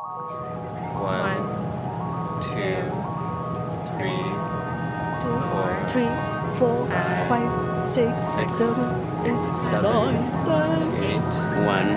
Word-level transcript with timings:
One, 0.00 1.44
two, 2.40 2.80
three, 3.84 4.24
two, 5.20 5.36
four, 5.50 5.68
three, 5.88 6.08
four, 6.58 6.86
five, 6.86 7.28
five, 7.28 7.86
six, 7.86 8.22
six, 8.22 8.50
seven, 8.54 9.26
eight, 9.26 9.52
seven, 9.52 10.14
nine, 10.14 10.46
ten. 10.46 11.04
eight, 11.04 11.32
One, 11.66 11.88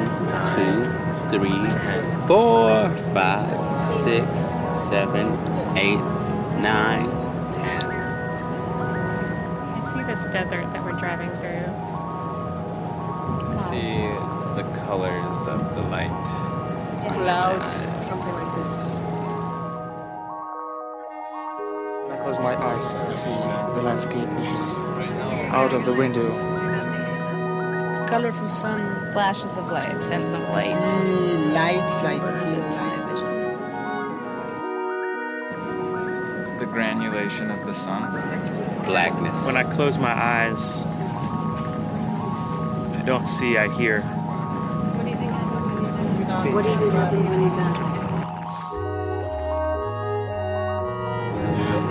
two, 0.53 1.37
three, 1.37 1.63
ten. 1.69 2.27
four, 2.27 2.89
five, 3.13 3.75
six, 4.03 4.27
seven, 4.89 5.27
eight, 5.77 6.03
nine, 6.61 7.09
ten. 7.53 7.83
I 7.85 9.79
see 9.81 10.03
this 10.03 10.25
desert 10.33 10.69
that 10.73 10.83
we're 10.83 10.91
driving 10.99 11.29
through. 11.39 11.71
I 13.49 13.55
see 13.55 14.07
the 14.61 14.63
colors 14.85 15.47
of 15.47 15.73
the 15.75 15.81
light. 15.83 16.52
Clouds, 17.13 17.73
something 18.05 18.33
like 18.33 18.55
this. 18.55 18.99
When 22.01 22.11
I 22.11 22.19
close 22.21 22.39
my 22.39 22.55
eyes, 22.55 22.93
I 22.95 23.11
see 23.11 23.29
the 23.29 23.81
landscape 23.83 24.29
which 24.29 24.49
is 24.59 24.79
out 25.53 25.73
of 25.73 25.85
the 25.85 25.93
window. 25.93 26.29
Colorful 28.07 28.49
sun. 28.49 29.11
flashes 29.13 29.55
of 29.57 29.69
light, 29.69 30.01
sense 30.01 30.33
of 30.33 30.41
light. 30.49 30.75
see 30.75 31.37
lights 31.53 32.03
like 32.03 32.21
the 36.59 36.71
granulation 36.71 37.51
of 37.51 37.65
the 37.65 37.73
sun. 37.73 38.11
Blackness. 38.85 39.45
When 39.45 39.57
I 39.57 39.63
close 39.63 39.97
my 39.97 40.13
eyes, 40.13 40.85
I 42.95 43.03
don't 43.05 43.27
see, 43.27 43.57
I 43.57 43.67
hear. 43.75 44.01
What 46.53 46.65
do 46.65 46.69
you 46.69 46.77
think 46.77 46.93
happens 46.93 47.27
when 47.27 47.41
you're 47.41 47.49
done? 47.49 47.75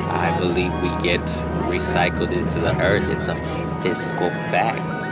I 0.09 0.39
believe 0.39 0.73
we 0.81 0.89
get 1.03 1.20
recycled 1.67 2.31
into 2.31 2.61
the 2.61 2.73
earth. 2.81 3.03
It's 3.11 3.27
a 3.27 3.34
physical 3.83 4.31
fact, 4.55 5.09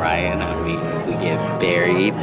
Ryan. 0.00 0.40
I 0.40 0.54
mean, 0.64 0.80
we 1.06 1.12
get 1.22 1.36
buried. 1.60 2.14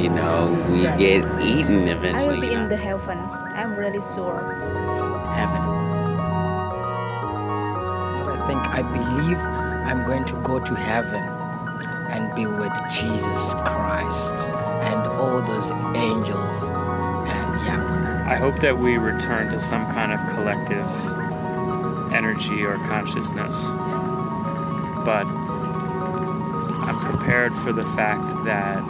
You 0.00 0.10
know, 0.10 0.54
we 0.70 0.82
get 0.96 1.24
eaten 1.42 1.88
eventually. 1.88 2.24
I 2.24 2.34
will 2.34 2.40
be 2.40 2.46
you 2.46 2.54
know? 2.54 2.62
in 2.62 2.68
the 2.68 2.76
heaven. 2.76 3.18
I'm 3.18 3.74
really 3.74 4.00
sure. 4.14 4.54
heaven. 5.34 5.60
I 8.30 8.44
think 8.46 8.60
I 8.68 8.82
believe 8.82 9.38
I'm 9.38 10.06
going 10.06 10.24
to 10.26 10.36
go 10.42 10.60
to 10.60 10.74
heaven 10.76 11.22
and 12.14 12.32
be 12.36 12.46
with 12.46 12.72
Jesus 12.92 13.54
Christ 13.54 14.34
and 14.34 14.73
all 15.24 15.40
those 15.40 15.70
angels. 15.96 16.62
And 16.64 17.60
yeah, 17.64 18.26
I 18.28 18.36
hope 18.36 18.58
that 18.60 18.78
we 18.78 18.98
return 18.98 19.50
to 19.52 19.60
some 19.60 19.86
kind 19.86 20.12
of 20.12 20.20
collective 20.34 20.90
energy 22.12 22.62
or 22.64 22.76
consciousness. 22.86 23.68
But 25.04 25.26
I'm 26.84 26.98
prepared 27.00 27.54
for 27.54 27.72
the 27.72 27.84
fact 27.96 28.44
that 28.44 28.82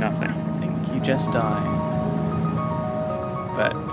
nothing. 0.00 0.30
I 0.30 0.58
think 0.60 0.94
you 0.94 1.00
just 1.00 1.30
die. 1.30 1.78
But 3.56 3.88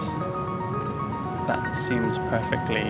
that 1.47 1.73
seems 1.77 2.17
perfectly 2.17 2.89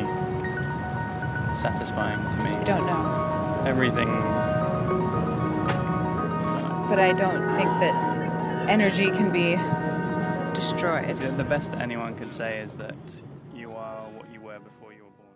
satisfying 1.54 2.32
to 2.32 2.44
me. 2.44 2.52
I 2.52 2.64
don't 2.64 2.86
know. 2.86 3.64
Everything. 3.66 4.08
But 6.90 7.00
I 7.00 7.12
don't 7.12 7.56
think 7.56 7.70
that 7.80 8.70
energy 8.70 9.12
can 9.12 9.32
be 9.32 9.56
destroyed. 10.54 11.18
The 11.18 11.32
the 11.32 11.44
best 11.44 11.72
that 11.72 11.82
anyone 11.82 12.16
can 12.16 12.32
say 12.32 12.60
is 12.60 12.74
that 12.76 13.24
you 13.54 13.72
are 13.74 14.04
what 14.12 14.32
you 14.32 14.40
were 14.40 14.60
before 14.60 14.94
you 14.94 15.04
were 15.04 15.10
born. 15.10 15.36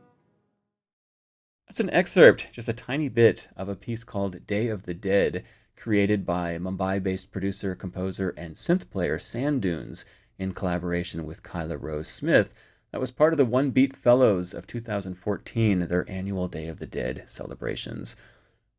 That's 1.67 1.79
an 1.79 1.89
excerpt, 1.89 2.47
just 2.53 2.69
a 2.69 2.73
tiny 2.73 3.09
bit, 3.09 3.49
of 3.57 3.67
a 3.67 3.75
piece 3.75 4.03
called 4.03 4.47
Day 4.47 4.69
of 4.69 4.83
the 4.83 4.93
Dead, 4.93 5.43
created 5.75 6.25
by 6.25 6.57
Mumbai 6.57 7.03
based 7.03 7.31
producer, 7.31 7.75
composer, 7.75 8.33
and 8.37 8.55
synth 8.55 8.89
player 8.89 9.17
Sandunes 9.17 10.05
in 10.39 10.53
collaboration 10.53 11.25
with 11.25 11.43
Kyla 11.43 11.77
Rose 11.77 12.07
Smith. 12.07 12.53
That 12.91 13.01
was 13.01 13.11
part 13.11 13.33
of 13.33 13.37
the 13.37 13.45
One 13.45 13.71
Beat 13.71 13.95
Fellows 13.95 14.53
of 14.53 14.67
2014, 14.67 15.87
their 15.87 16.09
annual 16.09 16.47
Day 16.47 16.67
of 16.67 16.79
the 16.79 16.87
Dead 16.87 17.23
celebrations. 17.25 18.15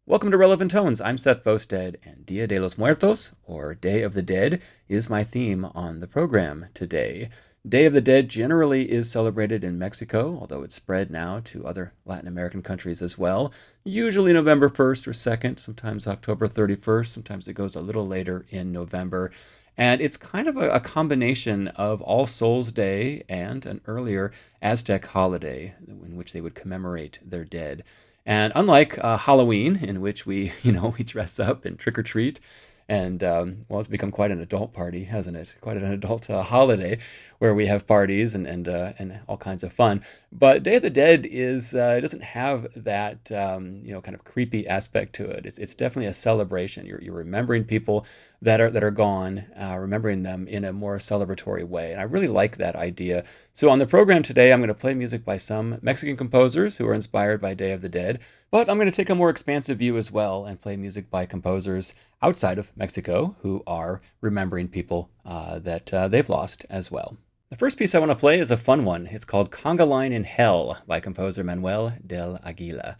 Welcome 0.05 0.33
to 0.33 0.37
Relevant 0.37 0.73
Tones. 0.73 1.01
I'm 1.01 1.17
Seth 1.17 1.45
Boustead, 1.45 1.95
and 2.05 2.27
Dia 2.27 2.49
de 2.49 2.59
los 2.59 2.77
Muertos, 2.77 3.31
or 3.45 3.73
Day 3.73 4.03
of 4.03 4.15
the 4.15 4.21
Dead, 4.21 4.61
is 4.89 5.09
my 5.09 5.23
theme 5.23 5.65
on 5.77 6.01
the 6.01 6.09
program 6.09 6.67
today. 6.75 7.29
Day 7.67 7.85
of 7.85 7.93
the 7.93 8.01
Dead 8.01 8.29
generally 8.29 8.91
is 8.91 9.09
celebrated 9.09 9.63
in 9.63 9.79
Mexico, 9.79 10.39
although 10.41 10.65
it's 10.65 10.75
spread 10.75 11.09
now 11.13 11.39
to 11.45 11.65
other 11.65 11.95
Latin 12.05 12.27
American 12.27 12.63
countries 12.63 13.01
as 13.01 13.17
well. 13.17 13.53
Usually 13.85 14.33
November 14.33 14.69
1st 14.69 15.07
or 15.07 15.13
2nd, 15.13 15.61
sometimes 15.61 16.09
October 16.09 16.49
31st, 16.49 17.07
sometimes 17.07 17.47
it 17.47 17.53
goes 17.53 17.77
a 17.77 17.81
little 17.81 18.05
later 18.05 18.45
in 18.51 18.73
November. 18.73 19.31
And 19.79 20.01
it's 20.01 20.17
kind 20.17 20.49
of 20.49 20.57
a, 20.57 20.69
a 20.71 20.81
combination 20.81 21.69
of 21.69 22.03
All 22.03 22.27
Souls 22.27 22.73
Day 22.73 23.23
and 23.29 23.65
an 23.65 23.81
earlier 23.87 24.33
Aztec 24.61 25.07
holiday 25.07 25.77
in 25.87 26.17
which 26.17 26.33
they 26.33 26.41
would 26.41 26.57
commemorate 26.57 27.21
their 27.25 27.45
dead. 27.45 27.85
And 28.25 28.53
unlike 28.55 28.99
uh, 29.03 29.17
Halloween, 29.17 29.77
in 29.77 30.01
which 30.01 30.27
we, 30.27 30.53
you 30.63 30.73
know, 30.73 30.95
we 30.99 31.05
dress 31.05 31.39
up 31.41 31.65
and 31.65 31.79
trick 31.79 31.99
or 31.99 32.03
treat, 32.03 32.41
and 32.89 33.23
um, 33.23 33.65
well, 33.69 33.81
it's 33.81 33.89
become 33.89 34.11
quite 34.11 34.31
an 34.31 34.41
adult 34.41 34.73
party, 34.73 35.05
hasn't 35.05 35.37
it? 35.37 35.55
Quite 35.61 35.77
an 35.77 35.85
adult 35.85 36.29
uh, 36.29 36.43
holiday 36.43 36.99
where 37.43 37.53
we 37.53 37.67
have 37.67 37.89
parties 37.89 38.37
and 38.37 38.47
and 38.47 38.69
uh, 38.69 38.93
and 39.01 39.19
all 39.27 39.37
kinds 39.37 39.65
of 39.65 39.73
fun. 39.73 40.01
But 40.31 40.63
Day 40.63 40.77
of 40.77 40.83
the 40.83 40.91
Dead 40.91 41.27
is 41.29 41.75
uh, 41.75 41.97
it 41.99 42.03
doesn't 42.03 42.23
have 42.23 42.69
that 42.77 43.33
um, 43.33 43.81
you 43.83 43.93
know 43.93 44.01
kind 44.01 44.15
of 44.15 44.23
creepy 44.23 44.65
aspect 44.69 45.17
to 45.17 45.29
it. 45.29 45.45
It's, 45.45 45.59
it's 45.59 45.75
definitely 45.75 46.07
a 46.07 46.13
celebration. 46.13 46.87
You're, 46.87 47.03
you're 47.03 47.17
remembering 47.17 47.65
people 47.65 48.07
that 48.41 48.61
are 48.61 48.71
that 48.71 48.85
are 48.85 48.93
gone, 48.93 49.47
uh, 49.61 49.77
remembering 49.77 50.23
them 50.23 50.47
in 50.47 50.65
a 50.65 50.73
more 50.73 50.99
celebratory 50.99 51.67
way, 51.67 51.91
and 51.91 52.01
I 52.01 52.05
really 52.05 52.29
like 52.29 52.59
that 52.59 52.77
idea. 52.77 53.25
So 53.55 53.71
on 53.71 53.81
the 53.81 53.87
program 53.87 54.23
today, 54.23 54.53
I'm 54.53 54.61
going 54.61 54.69
to 54.69 54.75
play 54.75 54.95
music 54.95 55.25
by 55.25 55.39
some 55.39 55.81
Mexican 55.83 56.17
composers 56.17 56.77
who 56.77 56.87
are 56.87 56.95
inspired 56.95 57.41
by 57.41 57.55
Day 57.55 57.73
of 57.73 57.83
the 57.83 57.89
Dead. 57.89 58.21
But 58.53 58.71
I'm 58.71 58.77
going 58.77 58.91
to 58.91 58.95
take 58.95 59.11
a 59.11 59.17
more 59.17 59.31
expansive 59.31 59.79
view 59.79 59.97
as 59.97 60.13
well 60.13 60.45
and 60.45 60.61
play 60.61 60.77
music 60.77 61.11
by 61.11 61.27
composers 61.27 61.93
outside 62.21 62.59
of 62.59 62.71
Mexico 62.77 63.35
who 63.41 63.65
are 63.67 64.01
remembering 64.21 64.69
people 64.69 65.11
uh, 65.25 65.59
that 65.59 65.93
uh, 65.93 66.07
they've 66.07 66.29
lost 66.29 66.65
as 66.71 66.89
well. 66.89 67.17
The 67.53 67.59
first 67.59 67.79
piece 67.79 67.95
I 67.95 67.99
want 67.99 68.11
to 68.11 68.17
play 68.17 68.41
is 68.41 68.51
a 68.51 68.57
fun 68.57 68.87
one. 68.87 69.09
It's 69.09 69.27
called 69.27 69.51
Conga 69.51 69.87
Line 69.87 70.11
in 70.11 70.25
Hell 70.25 70.79
by 70.87 71.01
composer 71.01 71.45
Manuel 71.45 71.93
del 72.07 72.41
Aguila. 72.43 72.97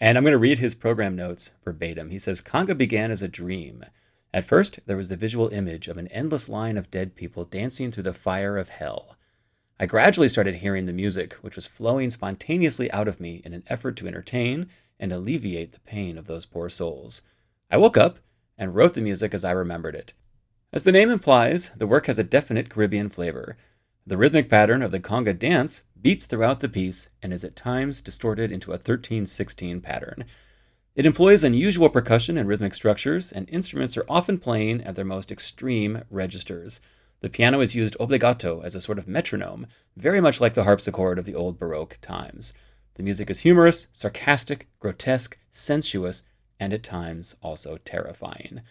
And 0.00 0.18
I'm 0.18 0.24
going 0.24 0.32
to 0.32 0.38
read 0.38 0.58
his 0.58 0.74
program 0.74 1.14
notes 1.14 1.52
verbatim. 1.62 2.10
He 2.10 2.18
says 2.18 2.42
Conga 2.42 2.76
began 2.76 3.12
as 3.12 3.22
a 3.22 3.28
dream. 3.28 3.84
At 4.34 4.44
first, 4.44 4.80
there 4.86 4.96
was 4.96 5.08
the 5.08 5.16
visual 5.16 5.50
image 5.50 5.86
of 5.86 5.98
an 5.98 6.08
endless 6.08 6.48
line 6.48 6.76
of 6.76 6.90
dead 6.90 7.14
people 7.14 7.44
dancing 7.44 7.92
through 7.92 8.02
the 8.02 8.12
fire 8.12 8.58
of 8.58 8.70
hell. 8.70 9.16
I 9.78 9.86
gradually 9.86 10.28
started 10.28 10.56
hearing 10.56 10.86
the 10.86 10.92
music, 10.92 11.34
which 11.34 11.54
was 11.54 11.68
flowing 11.68 12.10
spontaneously 12.10 12.90
out 12.90 13.06
of 13.06 13.20
me 13.20 13.40
in 13.44 13.52
an 13.52 13.62
effort 13.68 13.96
to 13.98 14.08
entertain 14.08 14.68
and 14.98 15.12
alleviate 15.12 15.70
the 15.70 15.78
pain 15.78 16.18
of 16.18 16.26
those 16.26 16.44
poor 16.44 16.68
souls. 16.68 17.22
I 17.70 17.76
woke 17.76 17.96
up 17.96 18.18
and 18.58 18.74
wrote 18.74 18.94
the 18.94 19.00
music 19.00 19.32
as 19.32 19.44
I 19.44 19.52
remembered 19.52 19.94
it. 19.94 20.12
As 20.72 20.82
the 20.82 20.90
name 20.90 21.08
implies, 21.08 21.70
the 21.76 21.86
work 21.86 22.06
has 22.06 22.18
a 22.18 22.24
definite 22.24 22.68
Caribbean 22.68 23.08
flavor. 23.08 23.56
The 24.04 24.16
rhythmic 24.16 24.48
pattern 24.48 24.82
of 24.82 24.90
the 24.90 24.98
conga 24.98 25.38
dance 25.38 25.82
beats 26.00 26.26
throughout 26.26 26.58
the 26.58 26.68
piece 26.68 27.08
and 27.22 27.32
is 27.32 27.44
at 27.44 27.54
times 27.54 28.00
distorted 28.00 28.50
into 28.50 28.72
a 28.72 28.78
13 28.78 29.26
16 29.26 29.80
pattern. 29.80 30.24
It 30.96 31.06
employs 31.06 31.44
unusual 31.44 31.88
percussion 31.88 32.36
and 32.36 32.48
rhythmic 32.48 32.74
structures, 32.74 33.30
and 33.30 33.48
instruments 33.48 33.96
are 33.96 34.04
often 34.08 34.38
playing 34.38 34.82
at 34.82 34.96
their 34.96 35.04
most 35.04 35.30
extreme 35.30 36.02
registers. 36.10 36.80
The 37.20 37.30
piano 37.30 37.60
is 37.60 37.76
used 37.76 37.96
obbligato 38.00 38.64
as 38.64 38.74
a 38.74 38.80
sort 38.80 38.98
of 38.98 39.06
metronome, 39.06 39.68
very 39.96 40.20
much 40.20 40.40
like 40.40 40.54
the 40.54 40.64
harpsichord 40.64 41.18
of 41.18 41.24
the 41.24 41.36
old 41.36 41.58
Baroque 41.58 41.98
times. 42.02 42.52
The 42.96 43.04
music 43.04 43.30
is 43.30 43.40
humorous, 43.40 43.86
sarcastic, 43.92 44.68
grotesque, 44.80 45.38
sensuous, 45.52 46.24
and 46.58 46.72
at 46.72 46.82
times 46.82 47.36
also 47.40 47.78
terrifying. 47.84 48.62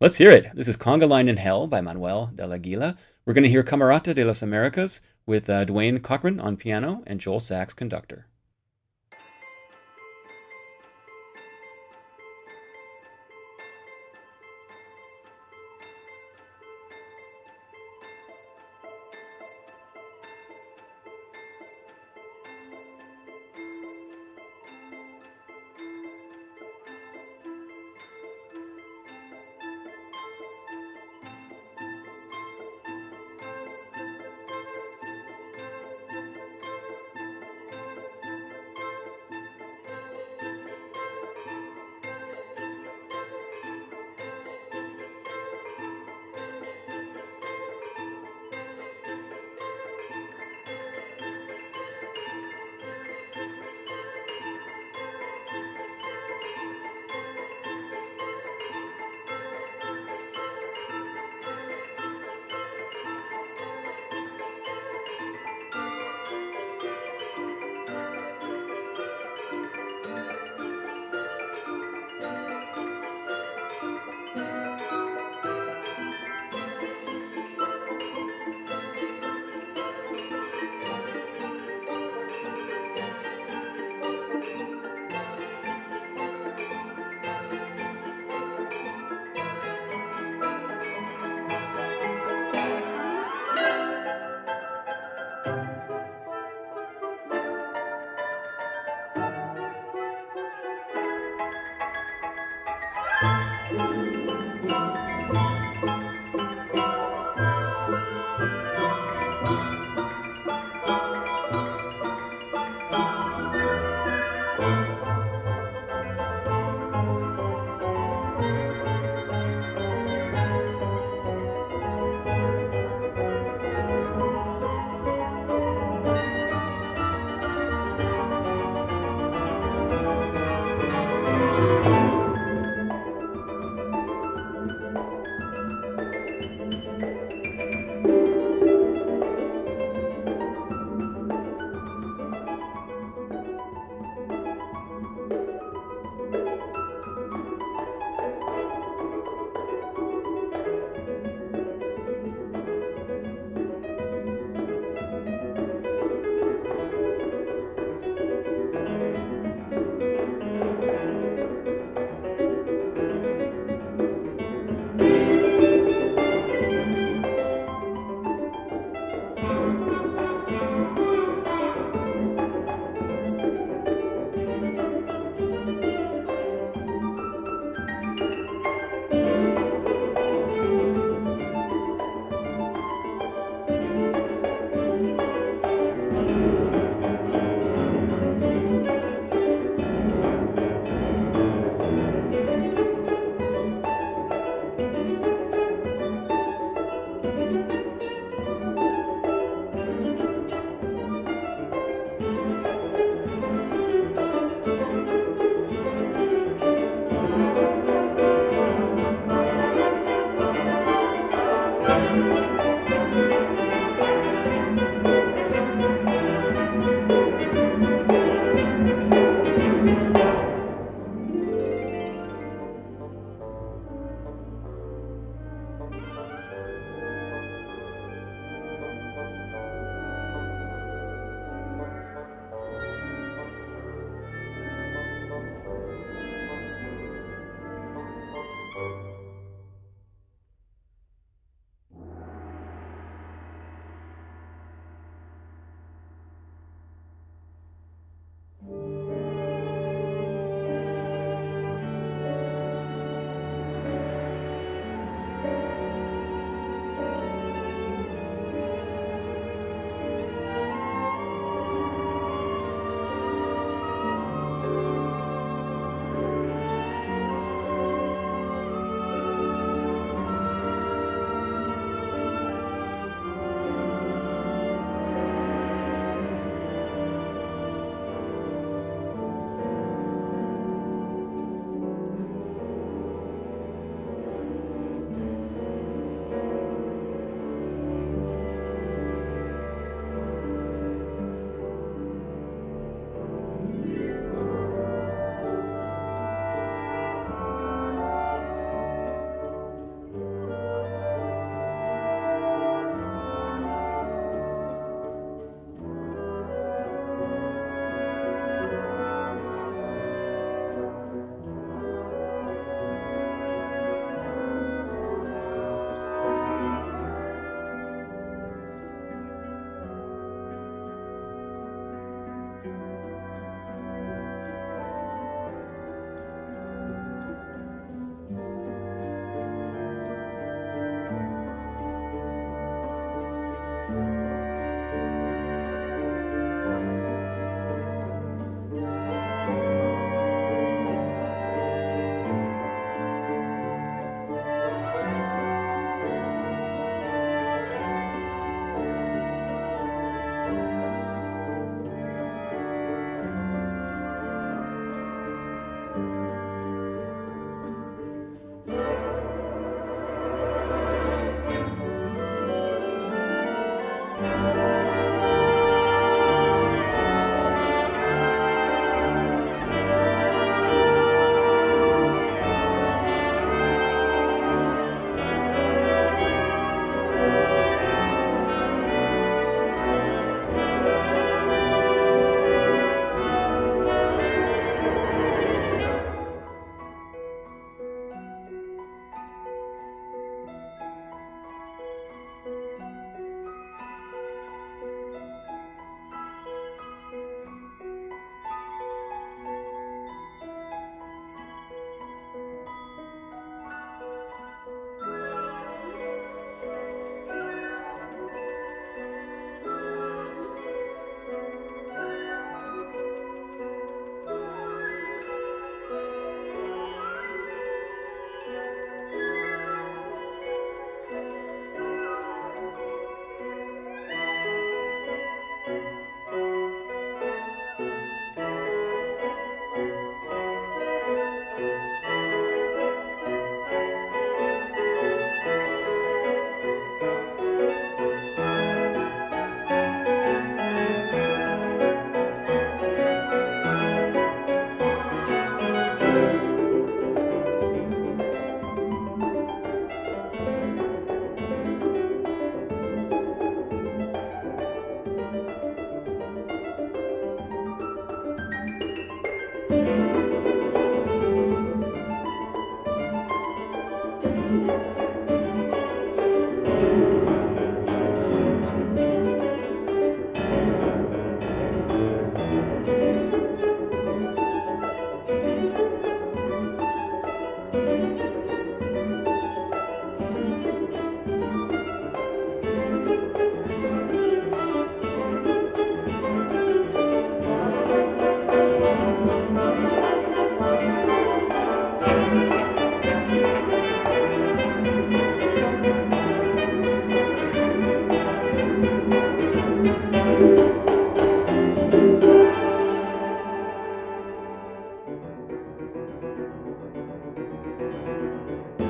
Let's 0.00 0.16
hear 0.16 0.32
it. 0.32 0.50
This 0.54 0.68
is 0.68 0.76
Conga 0.76 1.08
Line 1.08 1.28
in 1.28 1.36
Hell 1.36 1.66
by 1.66 1.80
Manuel 1.80 2.32
del 2.34 2.52
Aguila. 2.52 2.96
We're 3.26 3.34
going 3.34 3.44
to 3.44 3.50
hear 3.50 3.62
Camerata 3.62 4.14
de 4.14 4.24
las 4.24 4.40
Americas 4.40 5.02
with 5.26 5.50
uh, 5.50 5.66
Dwayne 5.66 6.02
Cochran 6.02 6.40
on 6.40 6.56
piano 6.56 7.02
and 7.06 7.20
Joel 7.20 7.40
Sachs 7.40 7.74
conductor. 7.74 8.26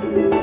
That's 0.00 0.34
a 0.34 0.39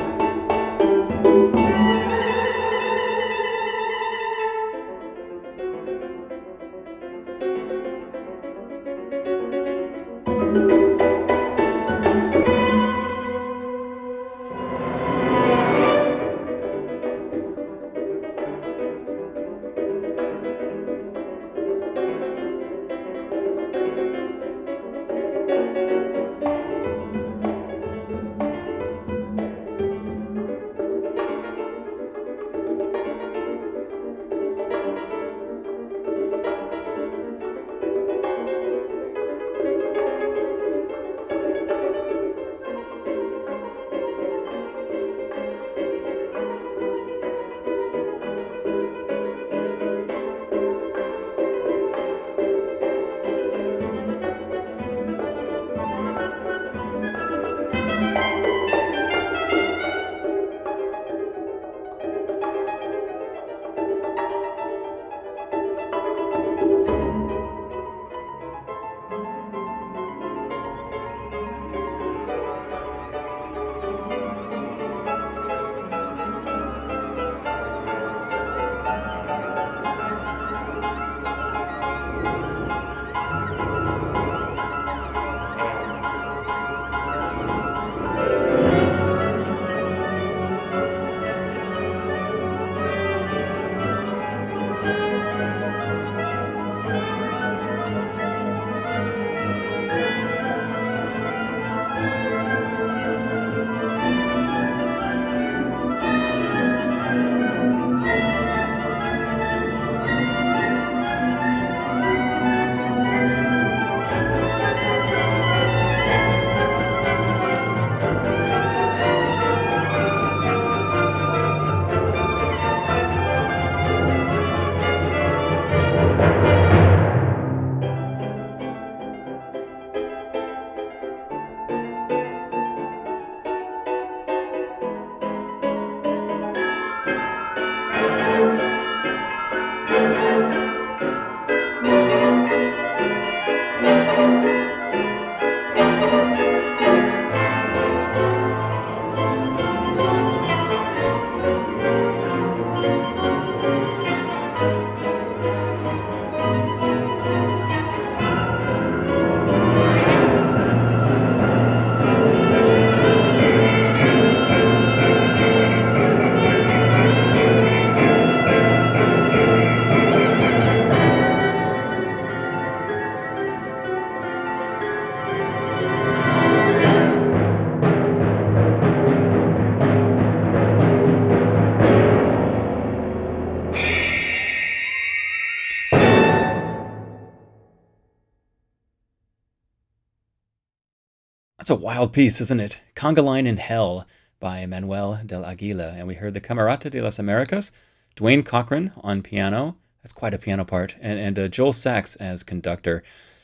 wild 191.98 192.12
piece, 192.12 192.40
isn't 192.40 192.60
it? 192.60 192.80
Conga 192.94 193.24
Line 193.24 193.44
in 193.44 193.56
Hell 193.56 194.06
by 194.38 194.64
Manuel 194.66 195.20
del 195.26 195.44
Aguila. 195.44 195.94
And 195.96 196.06
we 196.06 196.14
heard 196.14 196.32
the 196.32 196.40
Camerata 196.40 196.88
de 196.88 197.00
las 197.00 197.18
Americas, 197.18 197.72
Dwayne 198.16 198.46
Cochran 198.46 198.92
on 198.98 199.20
piano. 199.20 199.74
That's 200.00 200.12
quite 200.12 200.32
a 200.32 200.38
piano 200.38 200.64
part. 200.64 200.94
And, 201.00 201.18
and 201.18 201.36
uh, 201.36 201.48
Joel 201.48 201.72
Sachs 201.72 202.14
as 202.16 202.44
conductor. 202.44 203.02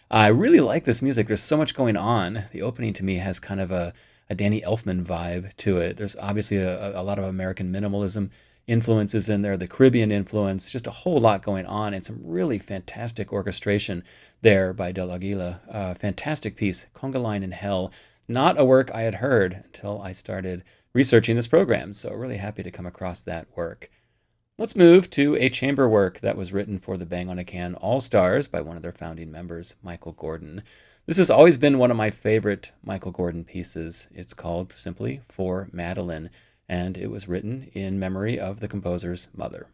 I 0.08 0.28
really 0.28 0.60
like 0.60 0.84
this 0.84 1.02
music. 1.02 1.26
There's 1.26 1.42
so 1.42 1.56
much 1.56 1.74
going 1.74 1.96
on. 1.96 2.44
The 2.52 2.62
opening 2.62 2.92
to 2.92 3.02
me 3.02 3.16
has 3.16 3.40
kind 3.40 3.60
of 3.60 3.72
a, 3.72 3.92
a 4.30 4.36
Danny 4.36 4.60
Elfman 4.60 5.04
vibe 5.04 5.56
to 5.56 5.78
it. 5.78 5.96
There's 5.96 6.14
obviously 6.14 6.58
a, 6.58 6.96
a 6.96 7.02
lot 7.02 7.18
of 7.18 7.24
American 7.24 7.72
minimalism 7.72 8.30
influences 8.68 9.28
in 9.28 9.42
there, 9.42 9.56
the 9.56 9.66
Caribbean 9.66 10.12
influence, 10.12 10.70
just 10.70 10.86
a 10.86 10.92
whole 10.92 11.18
lot 11.18 11.42
going 11.42 11.66
on, 11.66 11.92
and 11.92 12.04
some 12.04 12.20
really 12.22 12.60
fantastic 12.60 13.32
orchestration 13.32 14.04
there 14.42 14.72
by 14.72 14.92
Del 14.92 15.10
Aguila. 15.10 15.60
Uh, 15.68 15.94
fantastic 15.94 16.54
piece, 16.54 16.86
Conga 16.94 17.20
Line 17.20 17.42
in 17.42 17.50
Hell 17.50 17.90
not 18.28 18.58
a 18.58 18.64
work 18.64 18.90
I 18.92 19.02
had 19.02 19.16
heard 19.16 19.62
until 19.64 20.00
I 20.00 20.12
started 20.12 20.64
researching 20.92 21.36
this 21.36 21.48
program, 21.48 21.92
so 21.92 22.12
really 22.12 22.38
happy 22.38 22.62
to 22.62 22.70
come 22.70 22.86
across 22.86 23.20
that 23.22 23.46
work. 23.56 23.90
Let's 24.56 24.76
move 24.76 25.10
to 25.10 25.34
a 25.34 25.48
chamber 25.48 25.88
work 25.88 26.20
that 26.20 26.36
was 26.36 26.52
written 26.52 26.78
for 26.78 26.96
the 26.96 27.06
Bang 27.06 27.28
on 27.28 27.38
a 27.38 27.44
Can 27.44 27.74
All 27.74 28.00
Stars 28.00 28.46
by 28.46 28.60
one 28.60 28.76
of 28.76 28.82
their 28.82 28.92
founding 28.92 29.32
members, 29.32 29.74
Michael 29.82 30.12
Gordon. 30.12 30.62
This 31.06 31.16
has 31.16 31.28
always 31.28 31.56
been 31.56 31.78
one 31.78 31.90
of 31.90 31.96
my 31.96 32.10
favorite 32.10 32.70
Michael 32.82 33.10
Gordon 33.10 33.44
pieces. 33.44 34.06
It's 34.14 34.32
called 34.32 34.72
simply 34.72 35.22
For 35.28 35.68
Madeline, 35.72 36.30
and 36.68 36.96
it 36.96 37.10
was 37.10 37.28
written 37.28 37.70
in 37.74 37.98
memory 37.98 38.38
of 38.38 38.60
the 38.60 38.68
composer's 38.68 39.26
mother. 39.34 39.66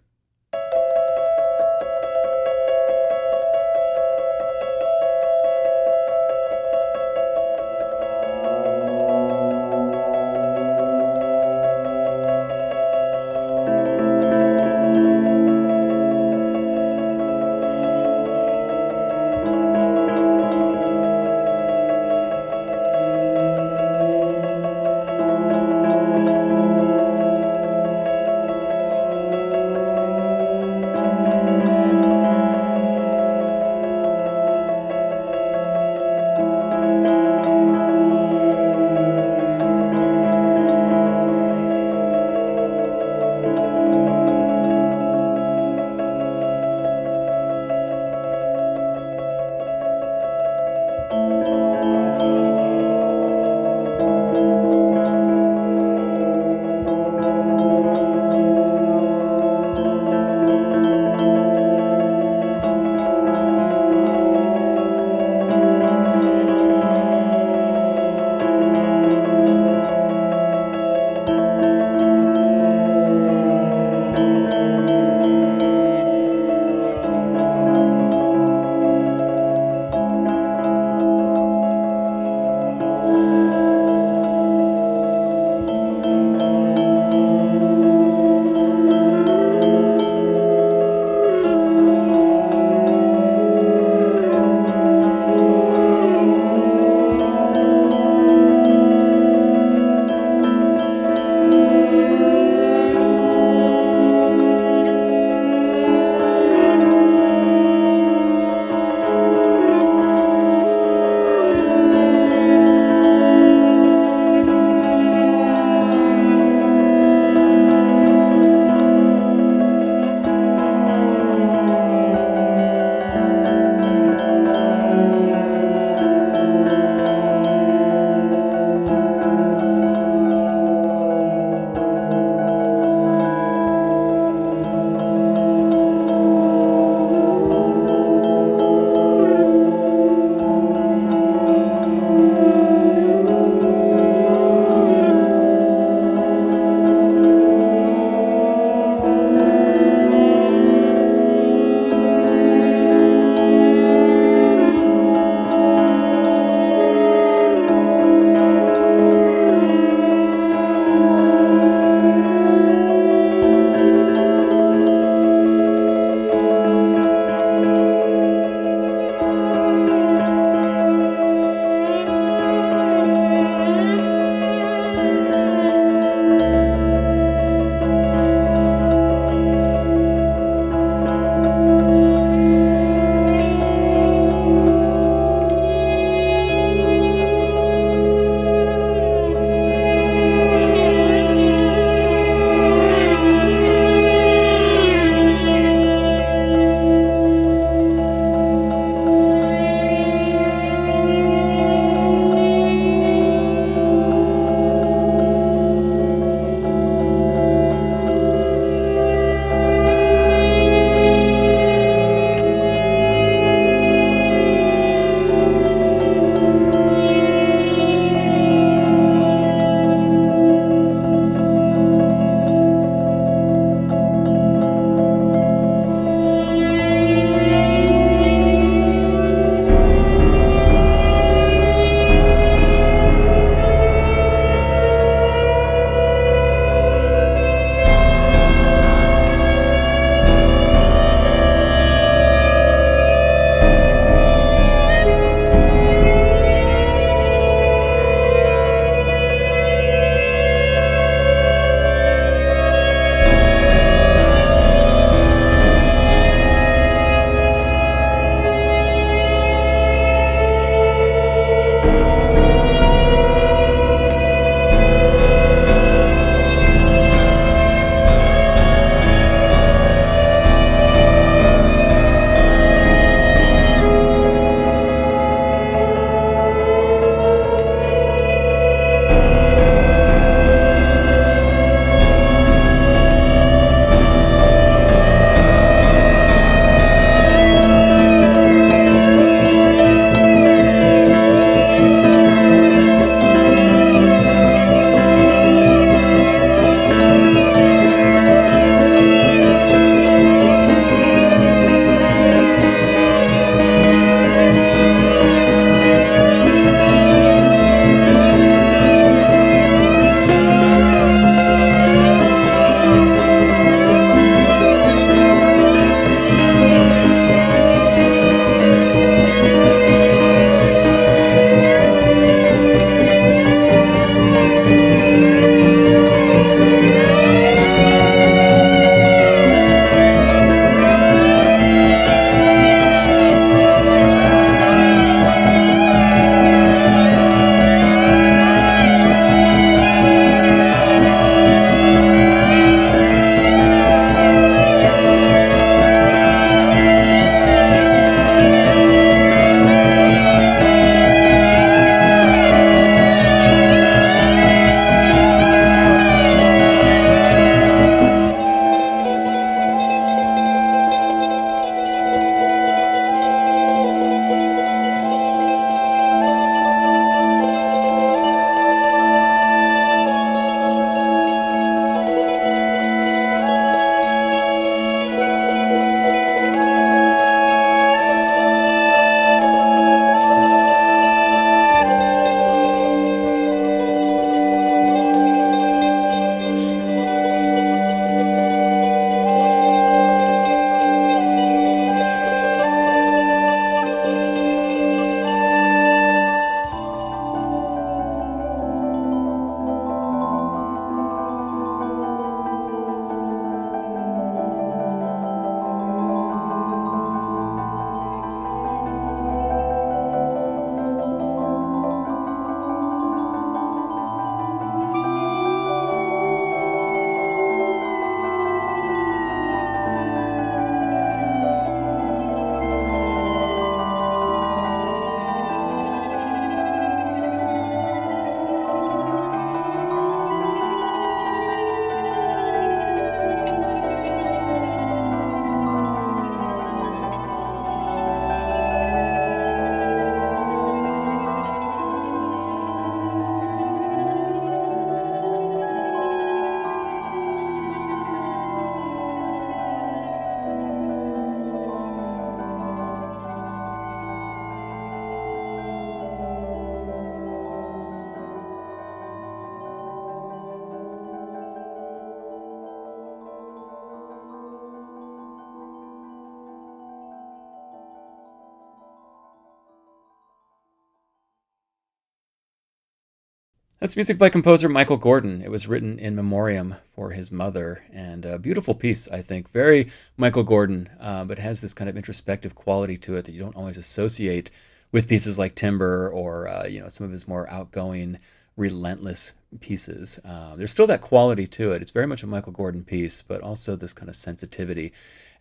That's 473.91 473.97
music 473.97 474.19
by 474.19 474.29
composer 474.29 474.69
Michael 474.69 474.99
Gordon. 474.99 475.43
It 475.43 475.51
was 475.51 475.67
written 475.67 475.99
in 475.99 476.15
memoriam 476.15 476.77
for 476.95 477.11
his 477.11 477.33
mother, 477.33 477.83
and 477.93 478.25
a 478.25 478.39
beautiful 478.39 478.73
piece, 478.73 479.09
I 479.09 479.21
think. 479.21 479.51
Very 479.51 479.91
Michael 480.17 480.45
Gordon, 480.45 480.89
uh, 481.01 481.25
but 481.25 481.41
has 481.41 481.61
this 481.61 481.75
kind 481.75 481.91
of 481.91 481.97
introspective 481.97 482.55
quality 482.55 482.97
to 482.99 483.17
it 483.17 483.25
that 483.25 483.33
you 483.33 483.41
don't 483.41 483.57
always 483.57 483.77
associate 483.77 484.49
with 484.93 485.09
pieces 485.09 485.41
like 485.41 485.57
Timber 485.57 486.09
or 486.09 486.47
uh, 486.47 486.67
you 486.67 486.81
know 486.81 486.89
some 486.89 487.05
of 487.05 487.11
his 487.11 487.27
more 487.27 487.51
outgoing, 487.51 488.21
relentless 488.57 489.33
pieces. 489.59 490.21
Uh, 490.25 490.55
there's 490.55 490.71
still 490.71 490.87
that 490.87 491.01
quality 491.01 491.47
to 491.47 491.73
it. 491.73 491.83
It's 491.83 491.91
very 491.91 492.07
much 492.07 492.23
a 492.23 492.27
Michael 492.27 492.53
Gordon 492.53 492.85
piece, 492.85 493.23
but 493.23 493.41
also 493.41 493.75
this 493.75 493.93
kind 493.93 494.09
of 494.09 494.15
sensitivity. 494.15 494.93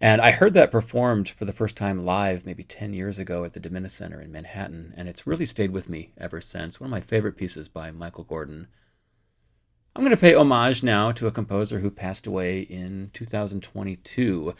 And 0.01 0.21
I 0.21 0.31
heard 0.31 0.53
that 0.53 0.71
performed 0.71 1.29
for 1.29 1.45
the 1.45 1.53
first 1.53 1.75
time 1.75 2.05
live 2.05 2.45
maybe 2.45 2.63
10 2.63 2.93
years 2.93 3.19
ago 3.19 3.43
at 3.43 3.53
the 3.53 3.59
DiMenna 3.59 3.91
Center 3.91 4.21
in 4.21 4.31
Manhattan, 4.31 4.93
and 4.97 5.07
it's 5.07 5.27
really 5.27 5.45
stayed 5.45 5.71
with 5.71 5.89
me 5.89 6.11
ever 6.17 6.41
since. 6.41 6.79
One 6.79 6.87
of 6.87 6.91
my 6.91 7.01
favorite 7.01 7.37
pieces 7.37 7.69
by 7.69 7.91
Michael 7.91 8.23
Gordon. 8.23 8.67
I'm 9.95 10.03
going 10.03 10.15
to 10.15 10.17
pay 10.17 10.33
homage 10.33 10.81
now 10.81 11.11
to 11.11 11.27
a 11.27 11.31
composer 11.31 11.79
who 11.79 11.91
passed 11.91 12.25
away 12.25 12.61
in 12.61 13.11
2022. 13.13 14.55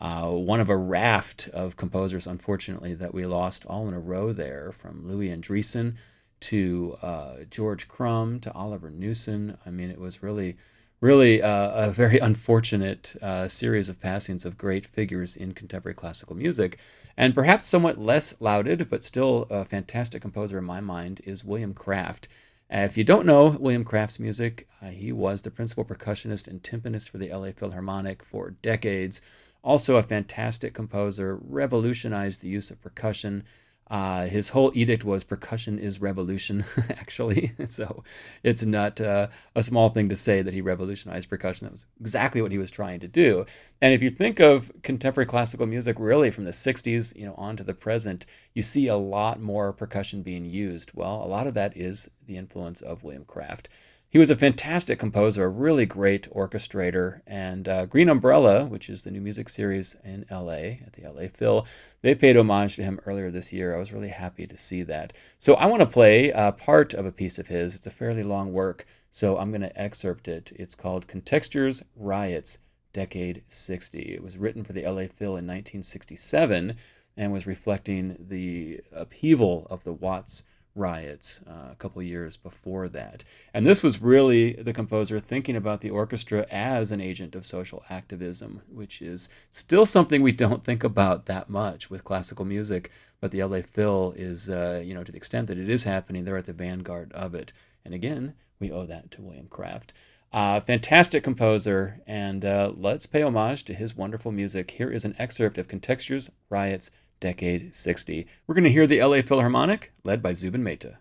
Uh, 0.00 0.28
one 0.30 0.60
of 0.60 0.68
a 0.68 0.76
raft 0.76 1.48
of 1.52 1.76
composers, 1.76 2.26
unfortunately, 2.26 2.92
that 2.92 3.14
we 3.14 3.24
lost 3.24 3.64
all 3.66 3.88
in 3.88 3.94
a 3.94 4.00
row 4.00 4.32
there, 4.32 4.72
from 4.72 5.08
Louis 5.08 5.28
Andriessen 5.28 5.94
to 6.42 6.96
uh, 7.02 7.34
George 7.50 7.88
Crumb 7.88 8.40
to 8.40 8.52
Oliver 8.52 8.90
Knussen. 8.90 9.56
I 9.64 9.70
mean, 9.70 9.90
it 9.90 9.98
was 9.98 10.22
really 10.22 10.56
really 11.02 11.42
uh, 11.42 11.88
a 11.88 11.90
very 11.90 12.18
unfortunate 12.18 13.16
uh, 13.20 13.48
series 13.48 13.88
of 13.88 14.00
passings 14.00 14.44
of 14.44 14.56
great 14.56 14.86
figures 14.86 15.36
in 15.36 15.52
contemporary 15.52 15.94
classical 15.94 16.36
music. 16.36 16.78
And 17.16 17.34
perhaps 17.34 17.64
somewhat 17.64 17.98
less 17.98 18.34
lauded, 18.40 18.88
but 18.88 19.04
still 19.04 19.46
a 19.50 19.64
fantastic 19.64 20.22
composer 20.22 20.58
in 20.58 20.64
my 20.64 20.80
mind, 20.80 21.20
is 21.24 21.44
William 21.44 21.74
Kraft. 21.74 22.28
If 22.70 22.96
you 22.96 23.04
don't 23.04 23.26
know 23.26 23.48
William 23.48 23.84
Kraft's 23.84 24.18
music, 24.18 24.66
uh, 24.80 24.86
he 24.86 25.12
was 25.12 25.42
the 25.42 25.50
principal 25.50 25.84
percussionist 25.84 26.46
and 26.46 26.62
timpanist 26.62 27.10
for 27.10 27.18
the 27.18 27.30
LA 27.30 27.50
Philharmonic 27.50 28.22
for 28.22 28.50
decades. 28.50 29.20
Also, 29.62 29.96
a 29.96 30.02
fantastic 30.02 30.72
composer, 30.72 31.36
revolutionized 31.36 32.40
the 32.40 32.48
use 32.48 32.70
of 32.70 32.80
percussion. 32.80 33.44
Uh, 33.92 34.24
his 34.24 34.48
whole 34.48 34.72
edict 34.74 35.04
was 35.04 35.22
percussion 35.22 35.78
is 35.78 36.00
revolution, 36.00 36.64
actually. 36.88 37.52
so 37.68 38.02
it's 38.42 38.64
not 38.64 38.98
uh, 38.98 39.26
a 39.54 39.62
small 39.62 39.90
thing 39.90 40.08
to 40.08 40.16
say 40.16 40.40
that 40.40 40.54
he 40.54 40.62
revolutionized 40.62 41.28
percussion. 41.28 41.66
That 41.66 41.72
was 41.72 41.84
exactly 42.00 42.40
what 42.40 42.52
he 42.52 42.56
was 42.56 42.70
trying 42.70 43.00
to 43.00 43.06
do. 43.06 43.44
And 43.82 43.92
if 43.92 44.00
you 44.00 44.10
think 44.10 44.40
of 44.40 44.72
contemporary 44.82 45.26
classical 45.26 45.66
music, 45.66 45.96
really 45.98 46.30
from 46.30 46.44
the 46.44 46.52
60s, 46.52 47.14
you 47.14 47.26
know, 47.26 47.34
on 47.34 47.54
to 47.58 47.64
the 47.64 47.74
present, 47.74 48.24
you 48.54 48.62
see 48.62 48.86
a 48.86 48.96
lot 48.96 49.42
more 49.42 49.74
percussion 49.74 50.22
being 50.22 50.46
used. 50.46 50.92
Well, 50.94 51.22
a 51.22 51.28
lot 51.28 51.46
of 51.46 51.52
that 51.52 51.76
is 51.76 52.10
the 52.26 52.38
influence 52.38 52.80
of 52.80 53.04
William 53.04 53.26
Kraft. 53.26 53.68
He 54.12 54.18
was 54.18 54.28
a 54.28 54.36
fantastic 54.36 54.98
composer, 54.98 55.44
a 55.44 55.48
really 55.48 55.86
great 55.86 56.30
orchestrator. 56.32 57.22
And 57.26 57.66
uh, 57.66 57.86
Green 57.86 58.10
Umbrella, 58.10 58.66
which 58.66 58.90
is 58.90 59.04
the 59.04 59.10
new 59.10 59.22
music 59.22 59.48
series 59.48 59.96
in 60.04 60.26
LA 60.30 60.82
at 60.84 60.92
the 60.92 61.08
LA 61.08 61.28
Phil, 61.32 61.66
they 62.02 62.14
paid 62.14 62.36
homage 62.36 62.76
to 62.76 62.82
him 62.82 63.00
earlier 63.06 63.30
this 63.30 63.54
year. 63.54 63.74
I 63.74 63.78
was 63.78 63.90
really 63.90 64.10
happy 64.10 64.46
to 64.46 64.54
see 64.54 64.82
that. 64.82 65.14
So 65.38 65.54
I 65.54 65.64
want 65.64 65.80
to 65.80 65.86
play 65.86 66.30
uh, 66.30 66.52
part 66.52 66.92
of 66.92 67.06
a 67.06 67.10
piece 67.10 67.38
of 67.38 67.46
his. 67.46 67.74
It's 67.74 67.86
a 67.86 67.90
fairly 67.90 68.22
long 68.22 68.52
work, 68.52 68.84
so 69.10 69.38
I'm 69.38 69.50
going 69.50 69.62
to 69.62 69.80
excerpt 69.80 70.28
it. 70.28 70.52
It's 70.56 70.74
called 70.74 71.08
Contextures 71.08 71.82
Riots, 71.96 72.58
Decade 72.92 73.44
60. 73.46 73.98
It 73.98 74.22
was 74.22 74.36
written 74.36 74.62
for 74.62 74.74
the 74.74 74.84
LA 74.84 75.06
Phil 75.06 75.38
in 75.38 75.46
1967 75.46 76.76
and 77.16 77.32
was 77.32 77.46
reflecting 77.46 78.18
the 78.20 78.82
upheaval 78.92 79.66
of 79.70 79.84
the 79.84 79.94
Watts 79.94 80.42
riots 80.74 81.40
uh, 81.46 81.70
a 81.72 81.76
couple 81.78 82.02
years 82.02 82.36
before 82.36 82.88
that. 82.88 83.24
And 83.52 83.66
this 83.66 83.82
was 83.82 84.00
really 84.00 84.54
the 84.54 84.72
composer 84.72 85.18
thinking 85.18 85.56
about 85.56 85.80
the 85.80 85.90
orchestra 85.90 86.46
as 86.50 86.90
an 86.90 87.00
agent 87.00 87.34
of 87.34 87.44
social 87.44 87.84
activism, 87.90 88.62
which 88.70 89.02
is 89.02 89.28
still 89.50 89.84
something 89.84 90.22
we 90.22 90.32
don't 90.32 90.64
think 90.64 90.82
about 90.82 91.26
that 91.26 91.50
much 91.50 91.90
with 91.90 92.04
classical 92.04 92.44
music. 92.44 92.90
But 93.20 93.30
the 93.30 93.42
LA 93.42 93.60
Phil 93.62 94.14
is, 94.16 94.48
uh, 94.48 94.82
you 94.84 94.94
know, 94.94 95.04
to 95.04 95.12
the 95.12 95.18
extent 95.18 95.46
that 95.48 95.58
it 95.58 95.68
is 95.68 95.84
happening, 95.84 96.24
they're 96.24 96.36
at 96.36 96.46
the 96.46 96.52
vanguard 96.52 97.12
of 97.12 97.34
it. 97.34 97.52
And 97.84 97.94
again, 97.94 98.34
we 98.58 98.70
owe 98.70 98.86
that 98.86 99.10
to 99.12 99.22
William 99.22 99.48
Kraft. 99.48 99.92
Uh, 100.32 100.60
fantastic 100.60 101.22
composer, 101.22 102.00
and 102.06 102.42
uh, 102.42 102.72
let's 102.74 103.04
pay 103.04 103.22
homage 103.22 103.64
to 103.64 103.74
his 103.74 103.94
wonderful 103.94 104.32
music. 104.32 104.72
Here 104.72 104.90
is 104.90 105.04
an 105.04 105.14
excerpt 105.18 105.58
of 105.58 105.68
Contextures, 105.68 106.30
Riots, 106.48 106.90
decade 107.22 107.72
60. 107.72 108.26
We're 108.46 108.54
going 108.54 108.64
to 108.64 108.70
hear 108.70 108.86
the 108.86 109.00
LA 109.02 109.22
Philharmonic, 109.22 109.92
led 110.02 110.22
by 110.22 110.32
Zubin 110.32 110.64
Mehta. 110.64 110.98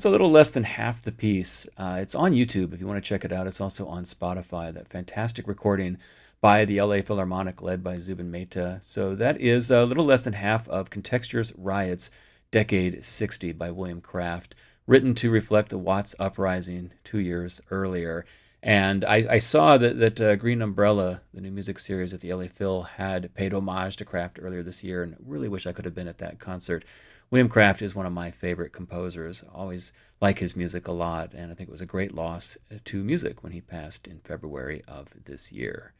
That's 0.00 0.06
a 0.06 0.08
little 0.08 0.30
less 0.30 0.50
than 0.50 0.64
half 0.64 1.02
the 1.02 1.12
piece. 1.12 1.66
Uh, 1.76 1.98
it's 2.00 2.14
on 2.14 2.32
YouTube 2.32 2.72
if 2.72 2.80
you 2.80 2.86
want 2.86 2.96
to 2.96 3.06
check 3.06 3.22
it 3.22 3.32
out. 3.32 3.46
It's 3.46 3.60
also 3.60 3.86
on 3.86 4.04
Spotify. 4.04 4.72
That 4.72 4.88
fantastic 4.88 5.46
recording 5.46 5.98
by 6.40 6.64
the 6.64 6.80
LA 6.80 7.02
Philharmonic 7.02 7.60
led 7.60 7.84
by 7.84 7.98
Zubin 7.98 8.30
Mehta. 8.30 8.78
So 8.80 9.14
that 9.14 9.38
is 9.38 9.70
a 9.70 9.84
little 9.84 10.06
less 10.06 10.24
than 10.24 10.32
half 10.32 10.66
of 10.70 10.88
Contextures 10.88 11.52
Riots, 11.54 12.10
Decade 12.50 13.04
60 13.04 13.52
by 13.52 13.70
William 13.70 14.00
Kraft, 14.00 14.54
written 14.86 15.14
to 15.16 15.30
reflect 15.30 15.68
the 15.68 15.76
Watts 15.76 16.14
uprising 16.18 16.92
two 17.04 17.18
years 17.18 17.60
earlier. 17.70 18.24
And 18.62 19.04
I, 19.04 19.24
I 19.28 19.36
saw 19.36 19.76
that, 19.76 19.98
that 19.98 20.18
uh, 20.18 20.36
Green 20.36 20.62
Umbrella, 20.62 21.20
the 21.34 21.42
new 21.42 21.50
music 21.50 21.78
series 21.78 22.14
at 22.14 22.22
the 22.22 22.32
LA 22.32 22.46
Phil, 22.46 22.84
had 22.84 23.34
paid 23.34 23.52
homage 23.52 23.98
to 23.98 24.06
Kraft 24.06 24.38
earlier 24.40 24.62
this 24.62 24.82
year, 24.82 25.02
and 25.02 25.16
really 25.26 25.48
wish 25.48 25.66
I 25.66 25.72
could 25.72 25.84
have 25.84 25.94
been 25.94 26.08
at 26.08 26.18
that 26.18 26.38
concert. 26.38 26.86
William 27.30 27.48
Kraft 27.48 27.80
is 27.80 27.94
one 27.94 28.06
of 28.06 28.12
my 28.12 28.32
favorite 28.32 28.72
composers. 28.72 29.44
I 29.44 29.56
always 29.56 29.92
like 30.20 30.40
his 30.40 30.56
music 30.56 30.88
a 30.88 30.92
lot, 30.92 31.32
and 31.32 31.52
I 31.52 31.54
think 31.54 31.68
it 31.68 31.72
was 31.72 31.80
a 31.80 31.86
great 31.86 32.12
loss 32.12 32.56
to 32.84 33.04
music 33.04 33.44
when 33.44 33.52
he 33.52 33.60
passed 33.60 34.08
in 34.08 34.18
February 34.18 34.82
of 34.88 35.10
this 35.26 35.52
year. 35.52 35.94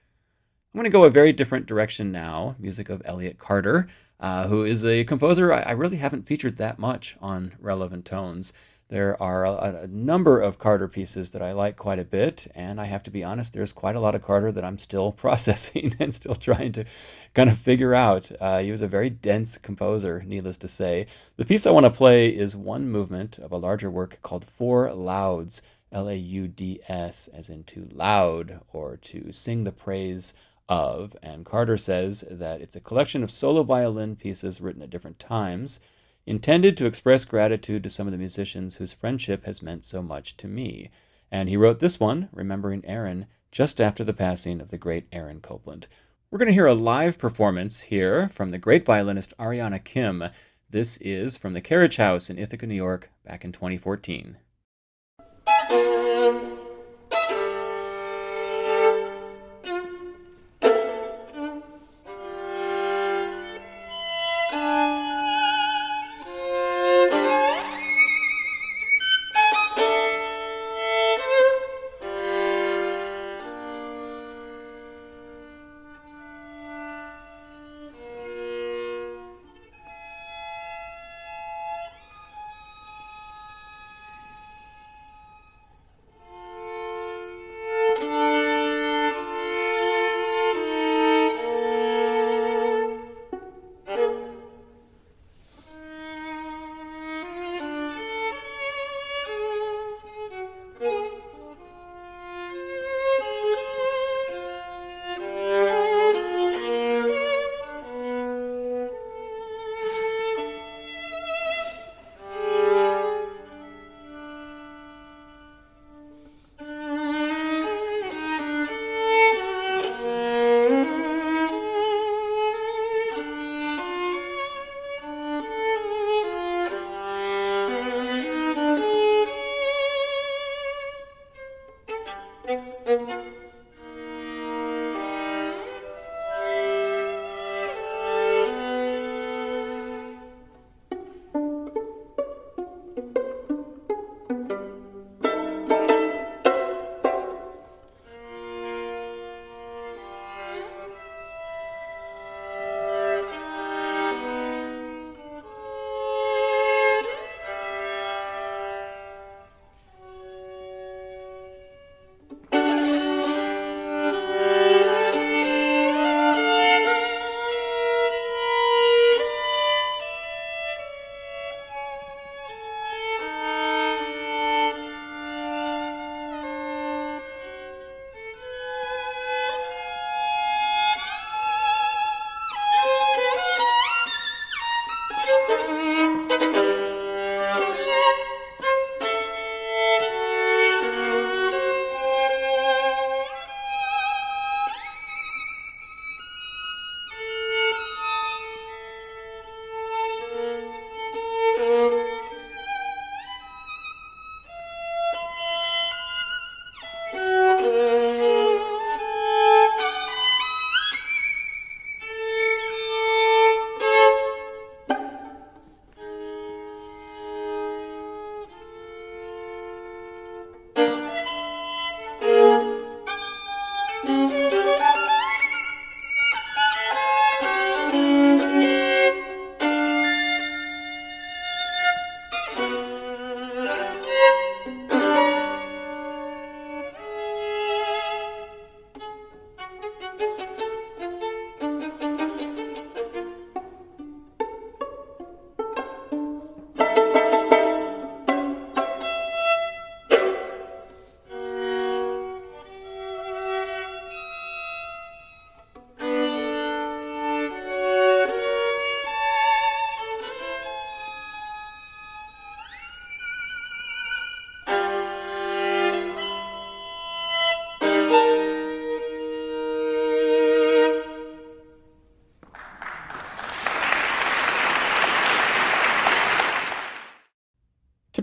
I'm 0.74 0.78
going 0.78 0.90
to 0.90 0.90
go 0.90 1.04
a 1.04 1.10
very 1.10 1.32
different 1.32 1.66
direction 1.66 2.10
now. 2.10 2.56
Music 2.58 2.88
of 2.88 3.00
Elliott 3.04 3.38
Carter, 3.38 3.88
uh, 4.18 4.48
who 4.48 4.64
is 4.64 4.84
a 4.84 5.04
composer 5.04 5.52
I, 5.52 5.60
I, 5.60 5.70
really 5.70 5.98
haven't 5.98 6.26
featured 6.26 6.56
that 6.56 6.80
much 6.80 7.16
on 7.20 7.52
Relevant 7.60 8.04
Tones. 8.04 8.52
There 8.90 9.20
are 9.22 9.46
a, 9.46 9.82
a, 9.84 9.86
number 9.86 10.40
of 10.40 10.58
Carter 10.58 10.88
pieces 10.88 11.30
that 11.30 11.40
I 11.40 11.52
like 11.52 11.76
quite 11.76 12.00
a 12.00 12.04
bit, 12.04 12.50
and 12.56 12.80
I 12.80 12.86
have 12.86 13.04
to 13.04 13.10
be 13.12 13.22
honest, 13.22 13.52
there's 13.52 13.72
quite 13.72 13.94
a 13.94 14.00
lot 14.00 14.16
of 14.16 14.22
Carter 14.22 14.50
that 14.50 14.64
I'm 14.64 14.78
still 14.78 15.12
processing 15.24 15.94
and 16.00 16.12
still 16.12 16.34
trying 16.34 16.72
to 16.72 16.84
kind 17.32 17.48
of 17.48 17.56
figure 17.56 17.94
out. 17.94 18.32
Uh, 18.40 18.58
he 18.58 18.72
was 18.72 18.82
a 18.82 18.88
very 18.88 19.08
dense 19.08 19.58
composer, 19.58 20.24
needless 20.26 20.56
to 20.56 20.66
say. 20.66 21.06
The 21.36 21.44
piece 21.44 21.66
I 21.66 21.70
want 21.70 21.86
to 21.86 21.90
play 21.90 22.30
is 22.30 22.56
one 22.56 22.90
movement 22.90 23.38
of 23.38 23.52
a 23.52 23.58
larger 23.58 23.88
work 23.88 24.18
called 24.22 24.44
Four 24.44 24.92
Lauds, 24.92 25.62
L 25.92 26.08
A 26.08 26.16
U 26.16 26.48
D 26.48 26.80
S, 26.88 27.28
as 27.32 27.48
in 27.48 27.62
to 27.64 27.88
loud 27.92 28.60
or 28.72 28.96
to 28.96 29.30
sing 29.30 29.62
the 29.62 29.70
praise 29.70 30.34
of. 30.68 31.16
And 31.22 31.46
Carter 31.46 31.76
says 31.76 32.24
that 32.28 32.60
it's 32.60 32.74
a 32.74 32.80
collection 32.80 33.22
of 33.22 33.30
solo 33.30 33.62
violin 33.62 34.16
pieces 34.16 34.60
written 34.60 34.82
at 34.82 34.90
different 34.90 35.20
times 35.20 35.78
intended 36.26 36.76
to 36.76 36.86
express 36.86 37.24
gratitude 37.24 37.82
to 37.82 37.90
some 37.90 38.06
of 38.06 38.12
the 38.12 38.18
musicians 38.18 38.76
whose 38.76 38.92
friendship 38.92 39.44
has 39.44 39.62
meant 39.62 39.84
so 39.84 40.02
much 40.02 40.36
to 40.38 40.48
me. 40.48 40.90
And 41.30 41.48
he 41.48 41.56
wrote 41.56 41.78
this 41.78 41.98
one, 41.98 42.28
remembering 42.32 42.84
Aaron, 42.84 43.26
just 43.52 43.80
after 43.80 44.04
the 44.04 44.12
passing 44.12 44.60
of 44.60 44.70
the 44.70 44.78
great 44.78 45.06
Aaron 45.12 45.40
Copland. 45.40 45.86
We're 46.30 46.38
going 46.38 46.48
to 46.48 46.54
hear 46.54 46.66
a 46.66 46.74
live 46.74 47.18
performance 47.18 47.80
here 47.80 48.28
from 48.28 48.50
the 48.50 48.58
great 48.58 48.84
violinist 48.84 49.34
Ariana 49.38 49.82
Kim. 49.82 50.24
This 50.68 50.96
is 50.98 51.36
from 51.36 51.54
the 51.54 51.60
Carriage 51.60 51.96
House 51.96 52.30
in 52.30 52.38
Ithaca, 52.38 52.66
New 52.66 52.74
York, 52.74 53.10
back 53.24 53.44
in 53.44 53.50
2014. 53.50 54.36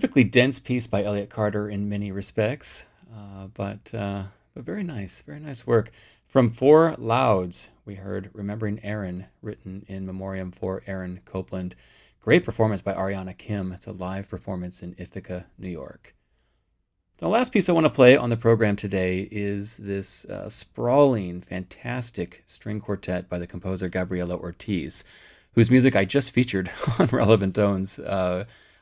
Typically 0.08 0.24
dense 0.24 0.58
piece 0.58 0.88
by 0.88 1.03
Elliott 1.03 1.30
Carter 1.30 1.70
in 1.70 1.89
many 1.89 2.14
respects, 2.14 2.86
uh, 3.14 3.47
but 3.53 3.93
uh, 3.93 4.24
but 4.53 4.64
very 4.64 4.82
nice, 4.82 5.22
very 5.22 5.41
nice 5.41 5.68
work. 5.68 5.91
From 6.26 6.49
Four 6.49 6.95
Lauds, 6.97 7.68
we 7.84 7.95
heard 7.95 8.30
"Remembering 8.32 8.80
Aaron," 8.84 9.26
written 9.41 9.84
in 9.89 10.05
memoriam 10.05 10.53
for 10.53 10.82
Aaron 10.88 11.20
Copland. 11.26 11.76
Great 12.22 12.45
performance 12.45 12.82
by 12.82 12.93
Ariana 12.93 13.38
Kim. 13.38 13.74
It's 13.74 13.86
a 13.86 13.91
live 13.91 14.30
performance 14.30 14.82
in 14.82 14.95
Ithaca, 14.97 15.47
New 15.58 15.68
York. 15.68 16.16
The 17.18 17.28
last 17.28 17.51
piece 17.51 17.68
I 17.68 17.74
want 17.74 17.84
to 17.84 17.89
play 17.89 18.16
on 18.16 18.30
the 18.30 18.38
program 18.38 18.78
today 18.78 19.28
is 19.30 19.76
this 19.76 20.24
uh, 20.24 20.47
sprawling, 20.47 21.41
fantastic 21.41 22.45
string 22.47 22.80
quartet 22.80 23.28
by 23.28 23.39
the 23.39 23.47
composer 23.47 23.89
Gabriela 23.89 24.38
Ortiz, 24.38 25.03
whose 25.51 25.70
music 25.70 25.97
I 25.97 26.05
just 26.05 26.32
featured 26.32 26.72
on 26.97 27.08
Relevant 27.08 27.55
Tones. 27.55 27.99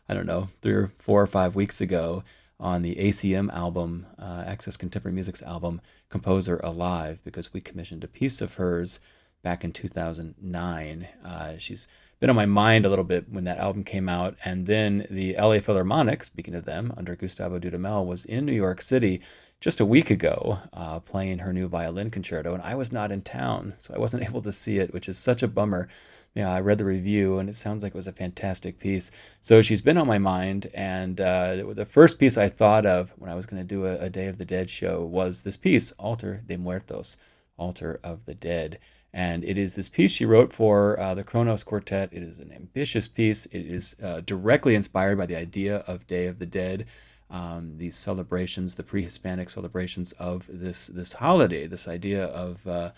I 0.08 0.14
don't 0.14 0.26
know, 0.26 0.50
three 0.62 0.74
or 0.74 0.92
four 1.00 1.22
or 1.22 1.28
five 1.28 1.56
weeks 1.56 1.82
ago 1.82 2.24
on 2.60 2.82
the 2.82 2.96
ACM 2.96 3.54
album, 3.54 4.06
uh, 4.20 4.44
Access 4.46 4.78
Contemporary 4.78 5.14
Music's 5.14 5.42
album, 5.42 5.82
Composer 6.10 6.58
Alive, 6.64 7.20
because 7.24 7.54
we 7.54 7.60
commissioned 7.60 8.04
a 8.04 8.08
piece 8.08 8.40
of 8.40 8.56
hers 8.56 9.00
back 9.44 9.64
in 9.64 9.72
2009. 9.72 11.08
Uh, 11.24 11.58
she's 11.58 11.88
been 12.20 12.30
on 12.30 12.36
my 12.36 12.46
mind 12.46 12.86
a 12.86 12.90
little 12.90 13.04
bit 13.04 13.30
when 13.30 13.44
that 13.44 13.58
album 13.58 13.84
came 13.84 14.08
out. 14.08 14.36
And 14.46 14.66
then 14.66 15.06
the 15.10 15.36
LA 15.38 15.60
Philharmonic, 15.60 16.24
speaking 16.24 16.56
of 16.56 16.66
them, 16.66 16.94
under 16.96 17.16
Gustavo 17.16 17.60
Dudamel, 17.60 18.06
was 18.06 18.26
in 18.26 18.46
New 18.46 18.54
York 18.54 18.82
City 18.82 19.22
just 19.60 19.80
a 19.80 19.86
week 19.86 20.10
ago 20.10 20.60
uh, 20.74 21.00
playing 21.00 21.40
her 21.40 21.52
new 21.52 21.68
violin 21.68 22.10
concerto. 22.10 22.54
And 22.54 22.64
I 22.64 22.76
was 22.76 22.92
not 22.92 23.12
in 23.12 23.22
town, 23.22 23.74
so 23.78 23.94
I 23.94 24.00
wasn't 24.00 24.24
able 24.28 24.42
to 24.44 24.52
see 24.52 24.78
it, 24.78 24.94
which 24.94 25.10
is 25.10 25.18
such 25.18 25.44
a 25.44 25.48
bummer 25.48 25.90
yeah, 26.36 26.52
I 26.52 26.60
read 26.60 26.78
the 26.78 26.86
review 26.86 27.40
and 27.40 27.50
it 27.50 27.56
sounds 27.56 27.82
like 27.82 27.96
it 27.96 27.98
was 27.98 28.08
a 28.08 28.12
fantastic 28.12 28.78
piece. 28.78 29.10
So 29.42 29.62
she's 29.62 29.82
been 29.82 29.98
on 29.98 30.06
my 30.06 30.18
mind, 30.18 30.70
and 30.74 31.20
uh, 31.22 31.64
the 31.72 31.86
first 31.86 32.20
piece 32.20 32.38
I 32.38 32.50
thought 32.50 32.86
of 32.86 33.14
when 33.18 33.32
I 33.32 33.36
was 33.36 33.46
going 33.46 33.62
to 33.62 33.68
do 33.68 33.86
a, 33.86 33.98
a, 34.00 34.10
Day 34.10 34.28
of 34.28 34.38
the 34.38 34.44
Dead 34.44 34.70
show 34.70 35.02
was 35.02 35.44
this 35.44 35.56
piece, 35.56 35.94
Altar 35.94 36.44
de 36.46 36.58
Muertos, 36.58 37.16
Altar 37.58 38.02
of 38.04 38.26
the 38.26 38.36
Dead. 38.36 38.80
And 39.14 39.46
it 39.46 39.58
is 39.58 39.76
this 39.76 39.88
piece 39.88 40.12
she 40.12 40.26
wrote 40.26 40.52
for 40.52 41.00
uh, 41.00 41.16
the 41.16 41.24
Kronos 41.24 41.64
Quartet. 41.64 42.10
It 42.12 42.22
is 42.22 42.38
an 42.38 42.52
ambitious 42.52 43.08
piece. 43.08 43.46
It 43.46 43.66
is 43.66 43.96
uh, 44.04 44.20
directly 44.20 44.76
inspired 44.76 45.18
by 45.18 45.26
the 45.26 45.38
idea 45.38 45.78
of 45.88 46.06
Day 46.06 46.28
of 46.28 46.40
the 46.40 46.46
Dead. 46.46 46.86
Um, 47.30 47.78
these 47.78 47.96
celebrations, 47.96 48.76
the 48.76 48.84
pre-Hispanic 48.84 49.50
celebrations 49.50 50.12
of 50.14 50.48
this 50.50 50.88
this 50.88 51.14
holiday, 51.14 51.66
this 51.66 51.88
idea 51.88 52.26
of 52.26 52.68
uh, 52.68 52.92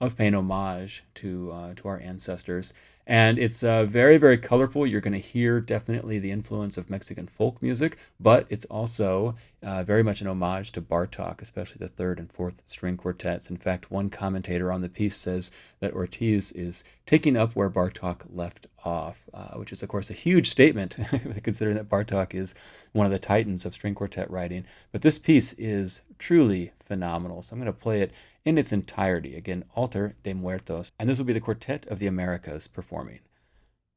of 0.00 0.16
paying 0.16 0.34
homage 0.34 1.04
to 1.16 1.52
uh, 1.52 1.74
to 1.74 1.88
our 1.88 2.00
ancestors. 2.00 2.72
And 3.06 3.38
it's 3.38 3.62
uh, 3.62 3.84
very, 3.84 4.16
very 4.16 4.38
colorful. 4.38 4.86
You're 4.86 5.02
going 5.02 5.12
to 5.12 5.18
hear 5.18 5.60
definitely 5.60 6.18
the 6.18 6.30
influence 6.30 6.78
of 6.78 6.88
Mexican 6.88 7.26
folk 7.26 7.60
music, 7.60 7.98
but 8.18 8.46
it's 8.48 8.64
also 8.66 9.34
uh, 9.62 9.82
very 9.82 10.02
much 10.02 10.22
an 10.22 10.26
homage 10.26 10.72
to 10.72 10.80
Bartok, 10.80 11.42
especially 11.42 11.78
the 11.80 11.88
third 11.88 12.18
and 12.18 12.32
fourth 12.32 12.62
string 12.64 12.96
quartets. 12.96 13.50
In 13.50 13.58
fact, 13.58 13.90
one 13.90 14.08
commentator 14.08 14.72
on 14.72 14.80
the 14.80 14.88
piece 14.88 15.16
says 15.16 15.50
that 15.80 15.92
Ortiz 15.92 16.50
is 16.52 16.82
taking 17.04 17.36
up 17.36 17.54
where 17.54 17.68
Bartok 17.68 18.22
left 18.32 18.68
off, 18.86 19.24
uh, 19.34 19.54
which 19.54 19.72
is, 19.72 19.82
of 19.82 19.90
course, 19.90 20.08
a 20.08 20.14
huge 20.14 20.48
statement, 20.48 20.96
considering 21.42 21.76
that 21.76 21.90
Bartok 21.90 22.34
is 22.34 22.54
one 22.92 23.04
of 23.04 23.12
the 23.12 23.18
titans 23.18 23.66
of 23.66 23.74
string 23.74 23.94
quartet 23.94 24.30
writing. 24.30 24.64
But 24.92 25.02
this 25.02 25.18
piece 25.18 25.52
is 25.54 26.00
truly 26.18 26.72
phenomenal. 26.82 27.42
So 27.42 27.52
I'm 27.52 27.60
going 27.60 27.72
to 27.72 27.78
play 27.78 28.00
it 28.00 28.12
in 28.44 28.58
its 28.58 28.72
entirety. 28.72 29.36
Again, 29.36 29.64
Altar 29.74 30.16
de 30.22 30.34
Muertos. 30.34 30.92
And 30.98 31.08
this 31.08 31.18
will 31.18 31.24
be 31.24 31.32
the 31.32 31.40
Quartet 31.40 31.86
of 31.86 31.98
the 31.98 32.06
Americas 32.06 32.68
performing. 32.68 33.20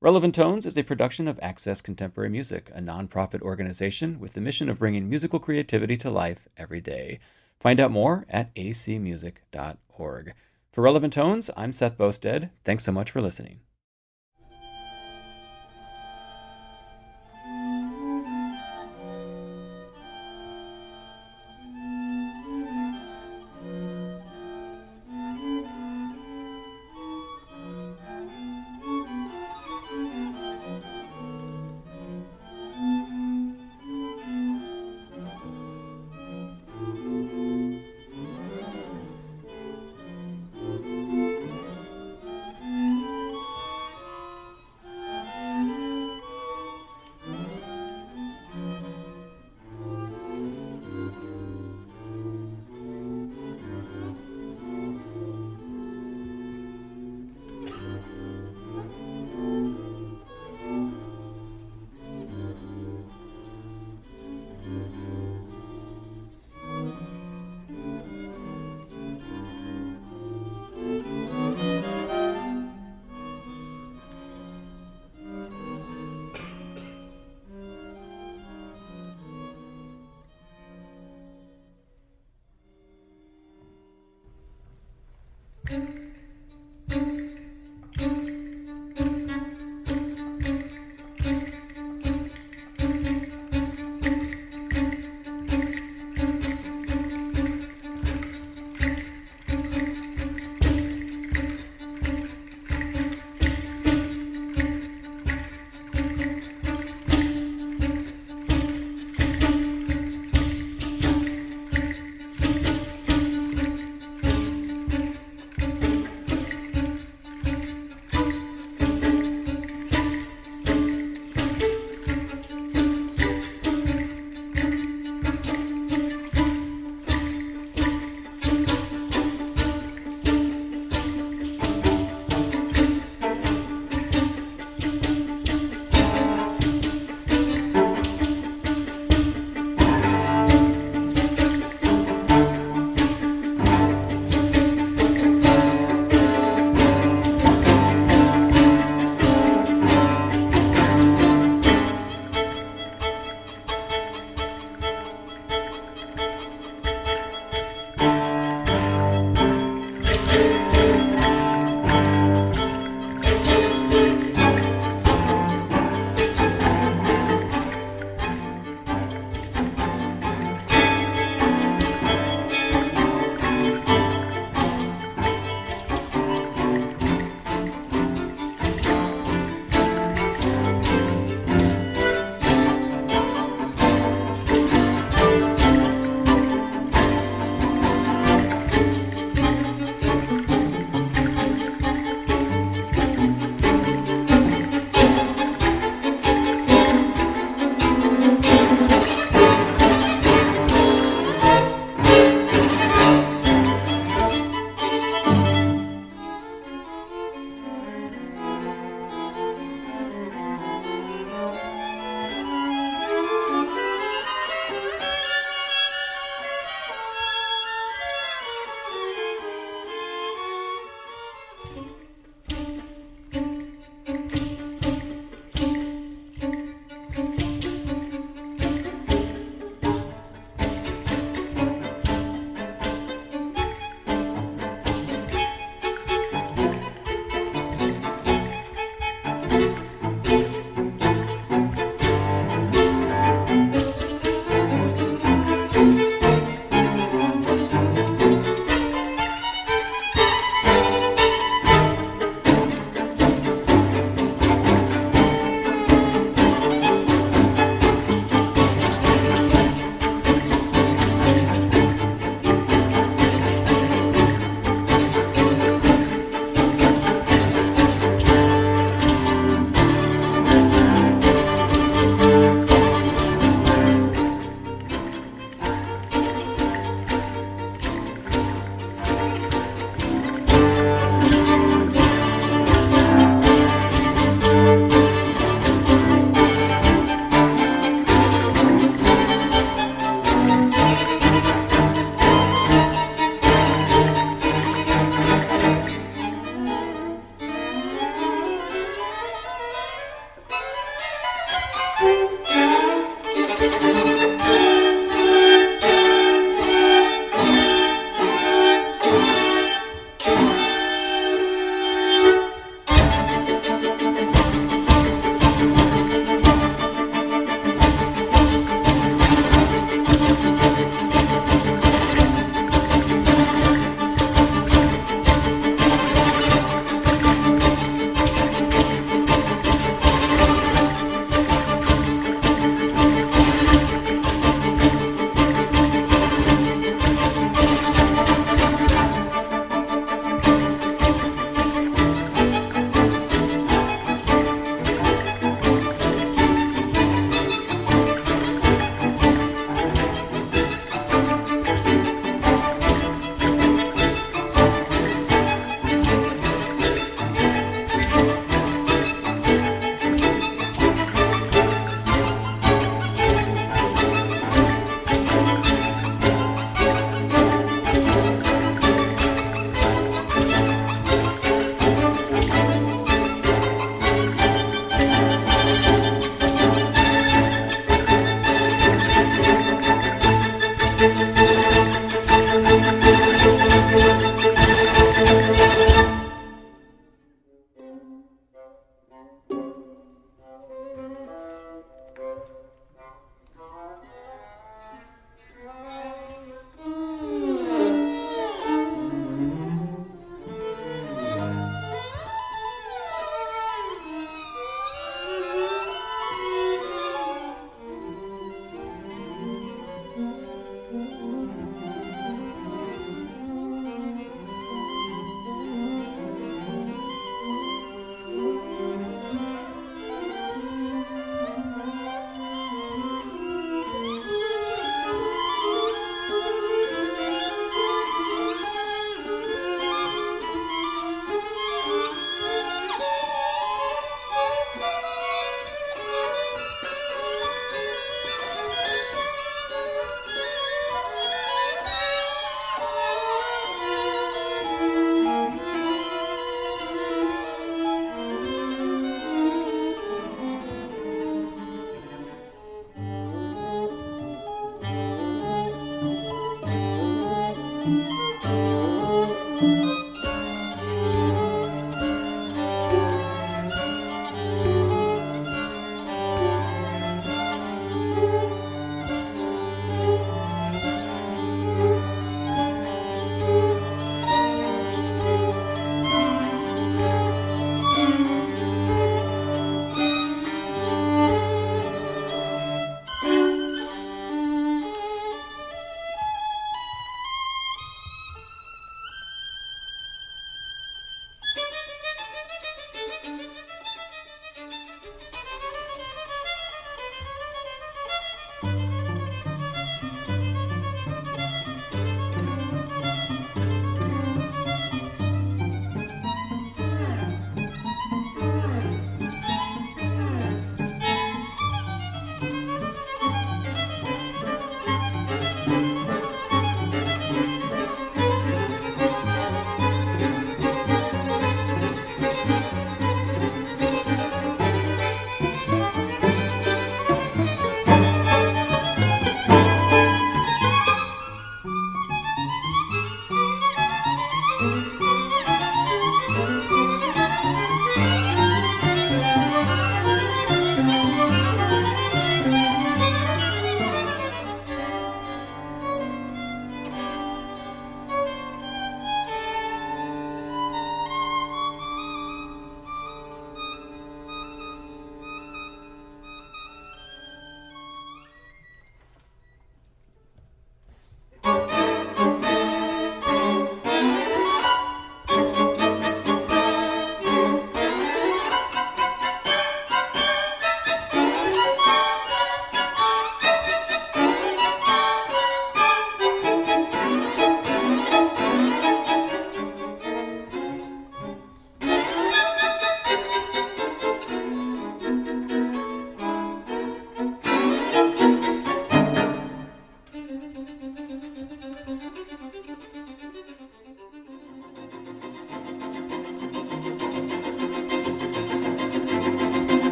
Relevant 0.00 0.34
Tones 0.34 0.66
is 0.66 0.76
a 0.76 0.84
production 0.84 1.26
of 1.26 1.38
Access 1.40 1.80
Contemporary 1.80 2.28
Music, 2.28 2.70
a 2.74 2.80
nonprofit 2.80 3.40
organization 3.40 4.20
with 4.20 4.34
the 4.34 4.40
mission 4.40 4.68
of 4.68 4.78
bringing 4.78 5.08
musical 5.08 5.38
creativity 5.38 5.96
to 5.96 6.10
life 6.10 6.48
every 6.56 6.80
day. 6.80 7.18
Find 7.58 7.80
out 7.80 7.90
more 7.90 8.26
at 8.28 8.54
acmusic.org. 8.54 10.34
For 10.70 10.82
Relevant 10.82 11.14
Tones, 11.14 11.50
I'm 11.56 11.72
Seth 11.72 11.96
Boustead. 11.96 12.50
Thanks 12.62 12.84
so 12.84 12.92
much 12.92 13.10
for 13.10 13.22
listening. 13.22 13.60